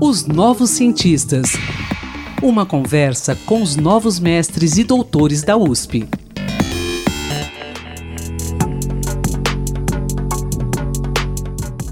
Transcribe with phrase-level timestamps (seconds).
[0.00, 1.52] Os Novos Cientistas.
[2.42, 6.08] Uma conversa com os novos mestres e doutores da USP.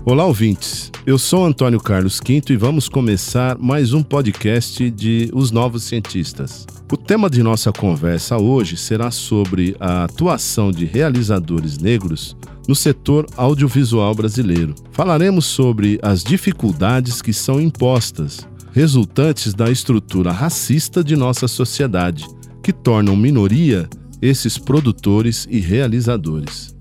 [0.04, 0.90] Olá, ouvintes.
[1.06, 6.66] Eu sou Antônio Carlos Quinto e vamos começar mais um podcast de Os Novos Cientistas.
[6.92, 12.36] O tema de nossa conversa hoje será sobre a atuação de realizadores negros
[12.71, 14.76] no setor audiovisual brasileiro.
[14.92, 22.24] Falaremos sobre as dificuldades que são impostas, resultantes da estrutura racista de nossa sociedade,
[22.62, 23.90] que tornam minoria
[24.22, 26.72] esses produtores e realizadores.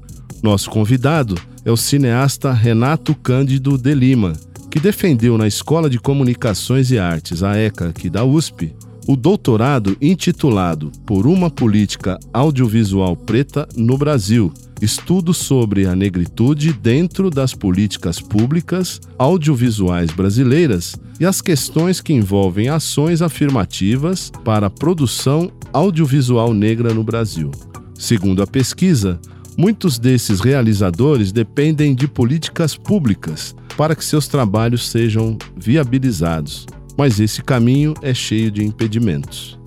[0.44, 1.34] Nosso convidado
[1.66, 4.34] é o cineasta Renato Cândido de Lima,
[4.70, 8.76] que defendeu na Escola de Comunicações e Artes, a ECA, aqui da USP,
[9.10, 14.54] o doutorado intitulado Por uma Política Audiovisual Preta no Brasil.
[14.80, 22.70] Estudo sobre a negritude dentro das políticas públicas audiovisuais brasileiras e as questões que envolvem
[22.70, 27.50] ações afirmativas para a produção audiovisual negra no Brasil.
[27.96, 29.20] Segundo a pesquisa,
[29.58, 36.68] muitos desses realizadores dependem de políticas públicas para que seus trabalhos sejam viabilizados
[37.00, 39.58] mas esse caminho é cheio de impedimentos.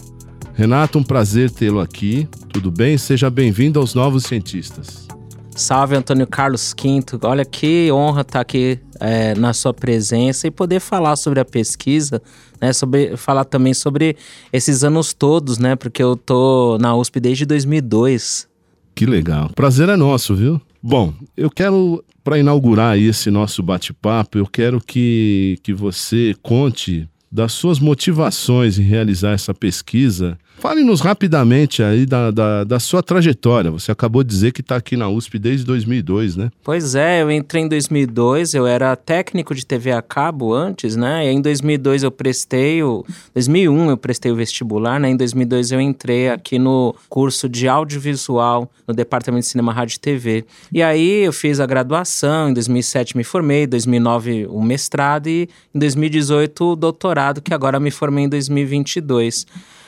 [0.53, 2.29] Renato, um prazer tê-lo aqui.
[2.53, 2.99] Tudo bem?
[2.99, 5.09] Seja bem-vindo aos Novos Cientistas.
[5.57, 7.19] Salve, Antônio Carlos Quinto.
[7.23, 12.21] Olha que honra estar aqui é, na sua presença e poder falar sobre a pesquisa,
[12.61, 12.71] né?
[12.75, 14.15] Sobre, falar também sobre
[14.53, 15.75] esses anos todos, né?
[15.75, 18.47] Porque eu tô na USP desde 2002.
[18.95, 19.49] Que legal.
[19.55, 20.61] Prazer é nosso, viu?
[20.83, 27.53] Bom, eu quero, para inaugurar esse nosso bate-papo, eu quero que, que você conte das
[27.53, 33.69] suas motivações em realizar essa pesquisa Fale-nos rapidamente aí da, da, da, sua trajetória.
[33.69, 36.53] Você acabou de dizer que está aqui na USP desde 2002, né?
[36.63, 41.27] Pois é, eu entrei em 2002, eu era técnico de TV a cabo antes, né?
[41.27, 43.05] E em 2002 eu prestei o...
[43.35, 45.11] 2001 eu prestei o vestibular, né?
[45.11, 49.99] Em 2002 eu entrei aqui no curso de audiovisual no Departamento de Cinema, Rádio e
[49.99, 50.45] TV.
[50.73, 55.49] E aí eu fiz a graduação, em 2007 me formei, em 2009 o mestrado e
[55.75, 59.45] em 2018 o doutorado, que agora me formei em 2022.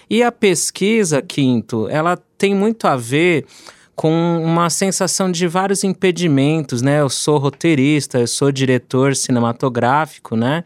[0.09, 3.47] E a pesquisa, Quinto, ela tem muito a ver
[3.95, 7.01] com uma sensação de vários impedimentos, né?
[7.01, 10.65] Eu sou roteirista, eu sou diretor cinematográfico, né?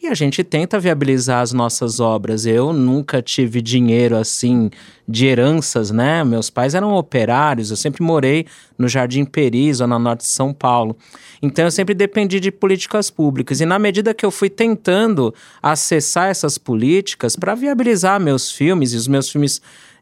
[0.00, 2.46] E a gente tenta viabilizar as nossas obras.
[2.46, 4.70] Eu nunca tive dinheiro assim
[5.08, 6.22] de heranças, né?
[6.22, 8.46] Meus pais eram operários, eu sempre morei
[8.78, 10.96] no Jardim Peri, zona norte de São Paulo.
[11.42, 13.60] Então eu sempre dependi de políticas públicas.
[13.60, 18.96] E na medida que eu fui tentando acessar essas políticas para viabilizar meus filmes, e
[18.96, 19.60] os meus filmes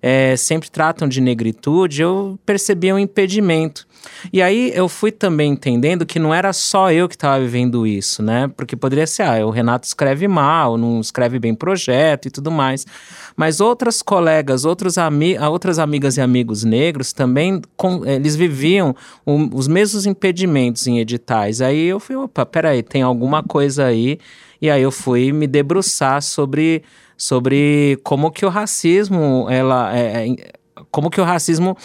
[0.09, 3.85] é, sempre tratam de negritude, eu percebi um impedimento.
[4.33, 8.23] E aí eu fui também entendendo que não era só eu que estava vivendo isso,
[8.23, 8.49] né?
[8.57, 12.87] Porque poderia ser, ah, o Renato escreve mal, não escreve bem projeto e tudo mais.
[13.35, 18.95] Mas outras colegas, outros ami outras amigas e amigos negros também, com, eles viviam
[19.27, 21.61] os mesmos impedimentos em editais.
[21.61, 24.21] Aí eu fui, opa, peraí, tem alguma coisa aí.
[24.63, 26.85] E aí eu fui me debruçar sobre,
[27.17, 30.37] sobre como que o racismo, ela, é, é
[30.91, 31.77] como que o racismo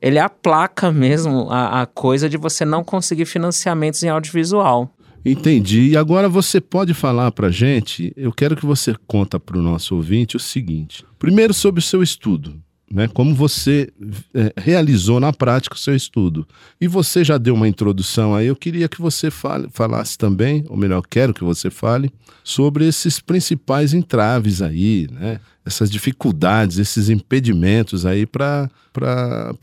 [0.00, 4.92] ele aplaca mesmo a, a coisa de você não conseguir financiamentos em audiovisual.
[5.24, 5.90] Entendi.
[5.90, 9.94] E agora você pode falar para gente, eu quero que você conta para o nosso
[9.94, 11.04] ouvinte o seguinte.
[11.18, 12.60] Primeiro sobre o seu estudo,
[12.92, 13.08] né?
[13.08, 13.90] Como você
[14.34, 16.46] é, realizou na prática o seu estudo.
[16.78, 20.76] E você já deu uma introdução aí, eu queria que você fale, falasse também, ou
[20.76, 22.12] melhor, quero que você fale,
[22.44, 25.40] sobre esses principais entraves aí, né?
[25.64, 28.68] Essas dificuldades, esses impedimentos aí para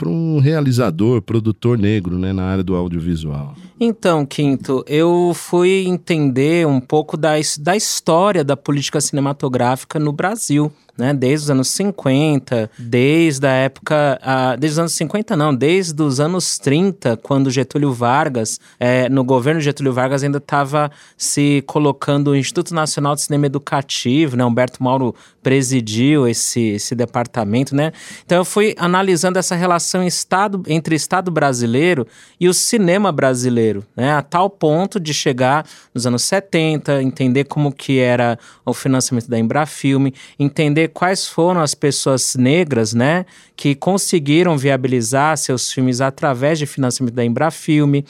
[0.06, 3.56] um realizador, produtor negro né, na área do audiovisual?
[3.80, 10.72] Então, Quinto, eu fui entender um pouco da, da história da política cinematográfica no Brasil
[11.00, 11.14] né?
[11.14, 14.20] Desde os anos 50, desde a época.
[14.60, 19.62] desde os anos 50, não, desde os anos 30, quando Getúlio Vargas, é, no governo
[19.62, 24.44] Getúlio Vargas, ainda estava se colocando o Instituto Nacional de Cinema Educativo, né?
[24.44, 25.89] Humberto Mauro presidiu
[26.28, 27.92] esse, esse departamento, né?
[28.26, 32.06] Então eu fui analisando essa relação estado, entre Estado brasileiro
[32.40, 34.14] e o cinema brasileiro, né?
[34.14, 39.38] A tal ponto de chegar nos anos 70, entender como que era o financiamento da
[39.40, 43.26] Embrafilme, entender quais foram as pessoas negras, né,
[43.56, 48.06] que conseguiram viabilizar seus filmes através de financiamento da Embrafilme,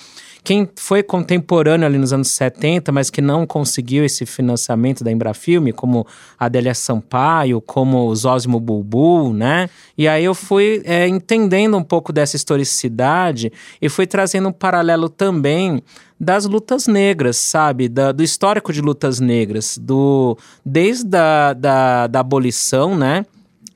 [0.49, 5.71] quem foi contemporâneo ali nos anos 70, mas que não conseguiu esse financiamento da Embrafilme,
[5.71, 6.07] como
[6.39, 9.69] Adélia Sampaio, como o Zósimo Bulbul, né?
[9.95, 15.07] E aí eu fui é, entendendo um pouco dessa historicidade e fui trazendo um paralelo
[15.07, 15.83] também
[16.19, 17.87] das lutas negras, sabe?
[17.87, 20.35] Da, do histórico de lutas negras, do
[20.65, 23.23] desde a da, da abolição, né?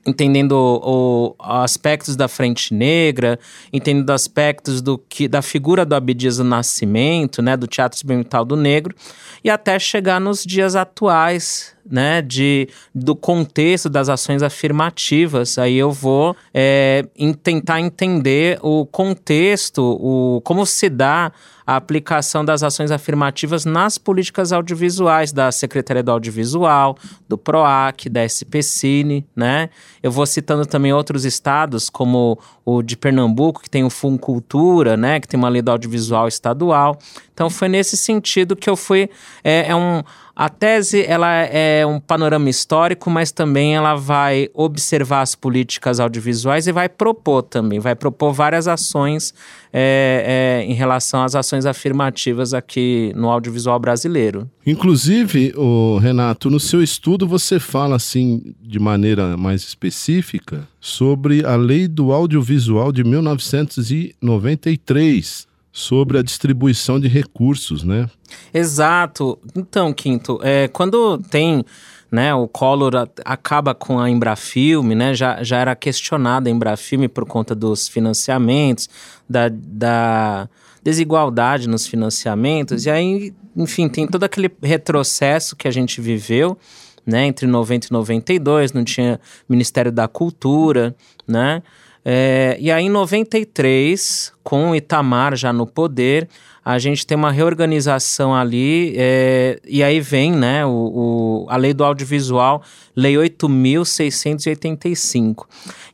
[0.06, 3.38] Entendendo o, aspectos da frente negra,
[3.72, 8.56] entendendo aspectos do que da figura do Abdias do Nascimento, né, do teatro experimental do
[8.56, 8.94] negro,
[9.42, 15.58] e até chegar nos dias atuais, né, de, do contexto das ações afirmativas.
[15.58, 21.32] Aí eu vou é, em tentar entender o contexto, o, como se dá
[21.66, 26.96] a aplicação das ações afirmativas nas políticas audiovisuais da Secretaria do Audiovisual,
[27.26, 29.70] do PROAC, da SPCine, né?
[30.02, 35.18] Eu vou citando também outros estados, como o de Pernambuco, que tem o Funcultura, né?
[35.20, 36.98] Que tem uma lei do audiovisual estadual.
[37.34, 39.10] Então foi nesse sentido que eu fui.
[39.42, 40.02] É, é um
[40.36, 46.66] a tese ela é um panorama histórico, mas também ela vai observar as políticas audiovisuais
[46.66, 49.32] e vai propor também, vai propor várias ações
[49.72, 54.50] é, é, em relação às ações afirmativas aqui no audiovisual brasileiro.
[54.66, 61.54] Inclusive, o Renato, no seu estudo você fala assim de maneira mais específica sobre a
[61.54, 68.08] lei do audiovisual de 1993 sobre a distribuição de recursos, né?
[68.52, 69.36] Exato.
[69.56, 71.64] Então, Quinto, é, quando tem
[72.12, 77.26] né, o Collor acaba com a Embrafilme, né, já, já era questionada a Embrafilme por
[77.26, 78.88] conta dos financiamentos,
[79.28, 80.48] da, da
[80.80, 86.56] desigualdade nos financiamentos, e aí, enfim, tem todo aquele retrocesso que a gente viveu,
[87.04, 90.94] né, entre 90 e 92, não tinha Ministério da Cultura,
[91.26, 91.64] né,
[92.04, 96.28] é, e aí, em 93, com Itamar já no poder,
[96.64, 101.74] a gente tem uma reorganização ali, é, e aí vem né, o, o, a lei
[101.74, 102.62] do audiovisual,
[102.96, 105.46] Lei 8.685.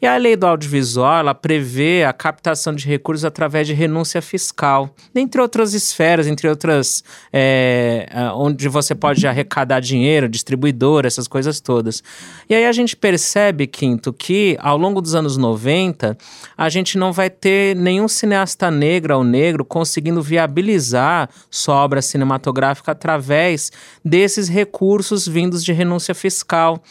[0.03, 4.95] E a lei do audiovisual, ela prevê a captação de recursos através de renúncia fiscal,
[5.15, 12.03] entre outras esferas, entre outras, é, onde você pode arrecadar dinheiro, distribuidor, essas coisas todas.
[12.49, 16.19] E aí a gente percebe, Quinto, que ao longo dos anos 90,
[16.57, 18.09] a gente não vai ter nenhum
[18.41, 23.71] cineasta negro ou negro conseguindo viabilizar viabilizar sua obra cinematográfica através
[24.05, 26.83] desses recursos vindos de renúncia fiscal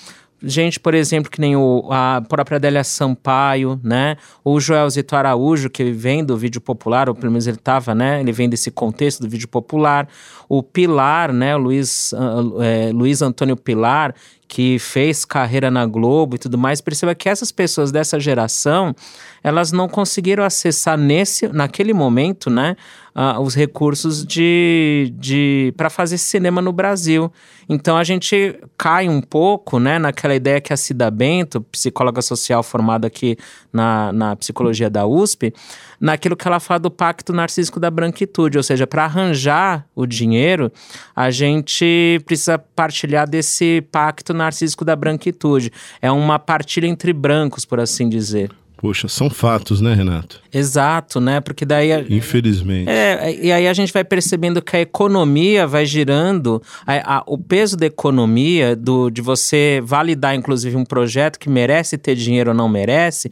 [0.41, 4.15] gente, por exemplo, que nem o, a própria Adélia Sampaio, né?
[4.41, 8.21] O Joel Zito Araújo, que vem do vídeo popular, ou pelo menos ele estava, né?
[8.21, 10.07] Ele vem desse contexto do vídeo popular.
[10.47, 11.57] O Pilar, né?
[11.57, 14.15] O Luiz, uh, é, Luiz Antônio Pilar,
[14.49, 18.95] que fez carreira na Globo e tudo mais, perceba que essas pessoas dessa geração,
[19.43, 22.75] elas não conseguiram acessar nesse, naquele momento, né,
[23.15, 27.31] uh, os recursos de, de para fazer cinema no Brasil.
[27.69, 32.63] Então a gente cai um pouco, né, naquela ideia que a Cida Bento, psicóloga social
[32.63, 33.37] formada aqui
[33.71, 35.53] na, na psicologia da USP,
[35.99, 40.71] naquilo que ela fala do pacto narcísico da branquitude, ou seja, para arranjar o dinheiro,
[41.15, 45.71] a gente precisa partilhar desse pacto narcísico da branquitude.
[46.01, 48.49] É uma partilha entre brancos, por assim dizer.
[48.81, 50.41] Poxa, são fatos, né, Renato?
[50.53, 51.41] Exato, né?
[51.41, 51.91] Porque daí.
[51.91, 52.89] A, Infelizmente.
[52.89, 57.37] É, e aí a gente vai percebendo que a economia vai girando, a, a, o
[57.37, 62.55] peso da economia, do, de você validar, inclusive, um projeto que merece ter dinheiro ou
[62.55, 63.29] não merece,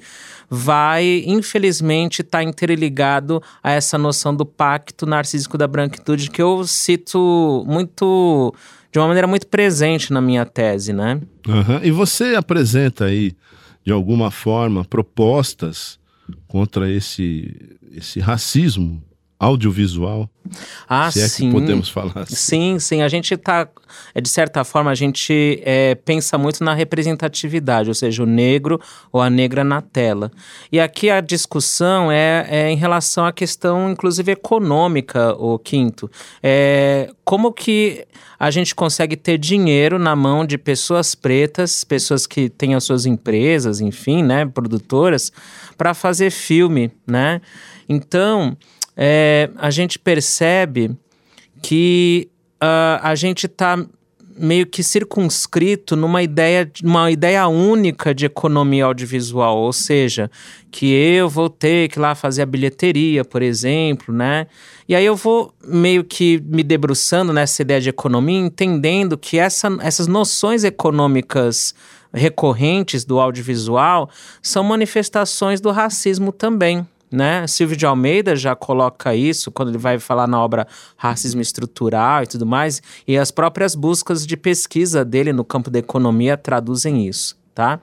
[0.50, 6.68] vai, infelizmente, estar tá interligado a essa noção do pacto narcísico da branquitude, que eu
[6.68, 8.54] cito muito.
[8.91, 11.21] De uma maneira muito presente na minha tese, né?
[11.47, 11.83] Uhum.
[11.83, 13.35] E você apresenta aí
[13.87, 15.97] de alguma forma, propostas
[16.45, 17.56] contra esse,
[17.94, 19.01] esse racismo
[19.39, 20.29] audiovisual.
[20.87, 21.47] Ah, se é sim.
[21.47, 22.35] que podemos falar assim.
[22.35, 23.01] Sim, sim.
[23.01, 23.67] A gente está,
[24.15, 28.79] é, de certa forma, a gente é, pensa muito na representatividade, ou seja, o negro
[29.11, 30.31] ou a negra na tela.
[30.71, 36.09] E aqui a discussão é, é em relação à questão, inclusive, econômica, o quinto.
[36.41, 38.06] É, como que
[38.39, 43.06] a gente consegue ter dinheiro na mão de pessoas pretas, pessoas que têm as suas
[43.06, 45.31] empresas, enfim, né, produtoras,
[45.77, 47.41] para fazer filme, né?
[47.89, 48.56] Então,
[48.97, 50.97] é, a gente percebe
[51.61, 53.77] que uh, a gente está
[54.39, 60.30] meio que circunscrito numa ideia, uma ideia única de economia audiovisual, ou seja,
[60.71, 64.45] que eu vou ter que lá fazer a bilheteria, por exemplo, né?
[64.87, 69.75] E aí eu vou meio que me debruçando nessa ideia de economia, entendendo que essa,
[69.81, 71.73] essas noções econômicas
[72.13, 74.09] recorrentes do audiovisual
[74.42, 77.47] são manifestações do racismo também né?
[77.47, 82.28] Silvio de Almeida já coloca isso quando ele vai falar na obra Racismo Estrutural e
[82.28, 87.37] tudo mais, e as próprias buscas de pesquisa dele no campo da economia traduzem isso,
[87.54, 87.80] tá?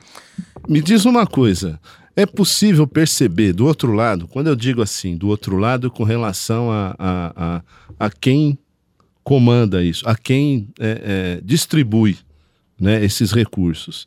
[0.69, 1.81] Me diz uma coisa,
[2.17, 6.71] é possível perceber do outro lado, quando eu digo assim, do outro lado com relação
[6.71, 8.59] a, a, a, a quem
[9.23, 12.19] comanda isso, a quem é, é, distribui
[12.79, 14.07] né, esses recursos,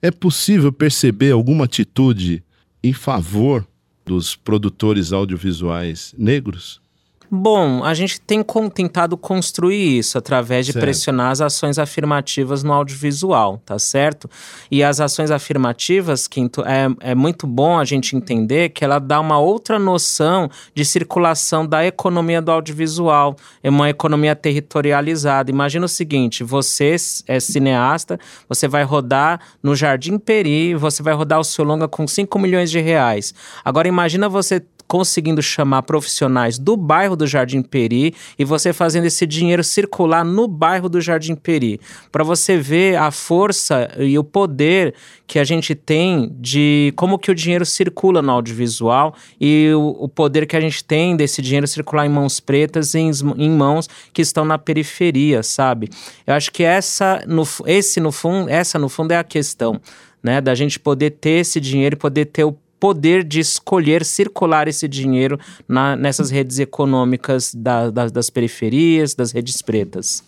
[0.00, 2.42] é possível perceber alguma atitude
[2.82, 3.66] em favor
[4.04, 6.83] dos produtores audiovisuais negros?
[7.30, 10.84] Bom, a gente tem tentado construir isso através de certo.
[10.84, 14.28] pressionar as ações afirmativas no audiovisual, tá certo?
[14.70, 19.20] E as ações afirmativas, Quinto, é, é muito bom a gente entender que ela dá
[19.20, 25.50] uma outra noção de circulação da economia do audiovisual, é uma economia territorializada.
[25.50, 31.40] Imagina o seguinte: você é cineasta, você vai rodar no Jardim Peri, você vai rodar
[31.40, 33.34] o seu longa com 5 milhões de reais.
[33.64, 34.62] Agora imagina você
[34.94, 40.46] conseguindo chamar profissionais do bairro do Jardim Peri e você fazendo esse dinheiro circular no
[40.46, 41.80] bairro do Jardim Peri,
[42.12, 44.94] para você ver a força e o poder
[45.26, 50.08] que a gente tem de como que o dinheiro circula no audiovisual e o, o
[50.08, 53.88] poder que a gente tem desse dinheiro circular em mãos pretas e em, em mãos
[54.12, 55.90] que estão na periferia, sabe?
[56.24, 59.80] Eu acho que essa no, esse no fundo, essa no fundo é a questão,
[60.22, 64.68] né, da gente poder ter esse dinheiro e poder ter o poder de escolher circular
[64.68, 70.22] esse dinheiro na, nessas redes econômicas da, da, das periferias, das redes pretas.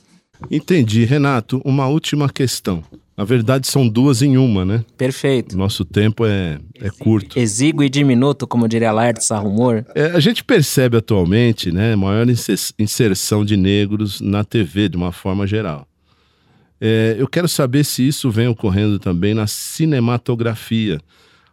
[0.50, 1.60] Entendi, Renato.
[1.66, 2.82] Uma última questão.
[3.14, 4.82] Na verdade, são duas em uma, né?
[4.96, 5.54] Perfeito.
[5.54, 7.38] Nosso tempo é, é curto.
[7.38, 9.84] Exíguo e diminuto, como diria Laertes Arrumor.
[9.94, 12.26] É, a gente percebe atualmente, né, maior
[12.78, 15.86] inserção de negros na TV, de uma forma geral.
[16.80, 20.98] É, eu quero saber se isso vem ocorrendo também na cinematografia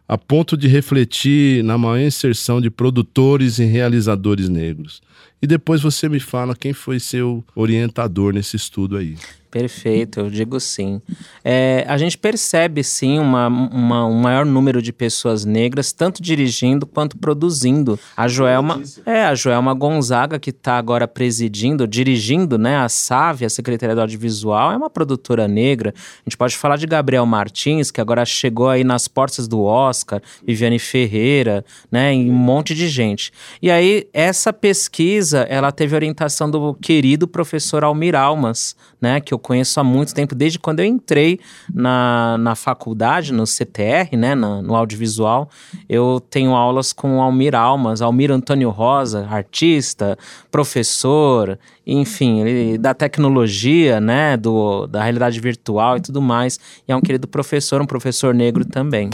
[0.06, 5.02] a ponto de refletir na maior inserção de produtores e realizadores negros.
[5.40, 9.16] E depois você me fala quem foi seu orientador nesse estudo aí.
[9.54, 11.00] Perfeito, eu digo sim.
[11.44, 16.84] É, a gente percebe sim uma, uma, um maior número de pessoas negras, tanto dirigindo
[16.84, 17.96] quanto produzindo.
[18.16, 23.48] A Joelma, é, a Joelma Gonzaga, que está agora presidindo, dirigindo né, a SAV, a
[23.48, 25.94] Secretaria do Audiovisual, é uma produtora negra.
[25.96, 30.20] A gente pode falar de Gabriel Martins, que agora chegou aí nas portas do Oscar,
[30.44, 33.30] Viviane Ferreira, né, e um monte de gente.
[33.62, 39.43] E aí, essa pesquisa, ela teve orientação do querido professor Almir Almas, né, que eu
[39.44, 41.38] conheço há muito tempo, desde quando eu entrei
[41.72, 45.50] na, na faculdade, no CTR, né, no, no audiovisual,
[45.86, 50.16] eu tenho aulas com Almir Almas, Almir Antônio Rosa, artista,
[50.50, 56.58] professor, enfim, ele, da tecnologia, né, do, da realidade virtual e tudo mais,
[56.88, 59.10] e é um querido professor, um professor negro também.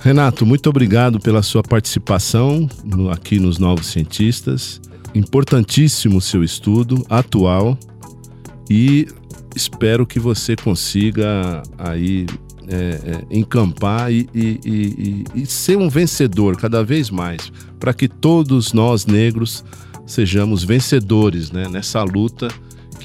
[0.00, 2.68] Renato, muito obrigado pela sua participação
[3.10, 4.80] aqui nos Novos Cientistas
[5.14, 7.78] importantíssimo seu estudo atual
[8.70, 9.06] e
[9.54, 12.26] espero que você consiga aí
[12.68, 17.50] é, é, encampar e, e, e, e, ser um vencedor cada vez mais,
[17.80, 19.64] para que todos nós negros
[20.06, 22.48] sejamos vencedores né, nessa luta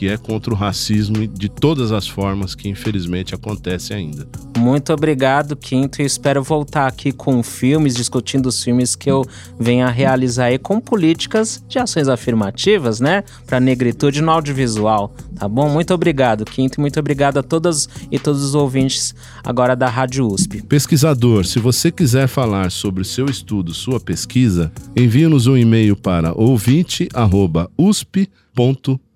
[0.04, 4.28] que é contra o racismo de todas as formas que infelizmente acontece ainda.
[4.58, 9.26] Muito obrigado, Quinto, e espero voltar aqui com filmes, discutindo os filmes que eu
[9.58, 15.48] venho a realizar aí com políticas de ações afirmativas, né, para negritude no audiovisual, tá
[15.48, 15.70] bom?
[15.70, 20.28] Muito obrigado, Quinto, e muito obrigado a todas e todos os ouvintes agora da Rádio
[20.28, 20.64] USP.
[20.64, 28.34] Pesquisador, se você quiser falar sobre seu estudo, sua pesquisa, envie-nos um e-mail para ouvinte@usp.br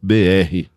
[0.01, 0.76] BR.